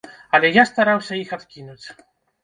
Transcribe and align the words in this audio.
Але 0.37 0.47
я 0.53 0.63
стараўся 0.69 1.17
іх 1.23 1.29
адкінуць. 1.37 1.85